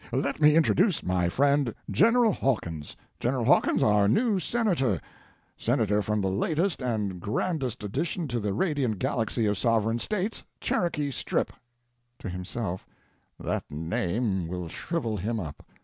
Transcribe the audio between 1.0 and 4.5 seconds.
my friend General Hawkins—General Hawkins, our new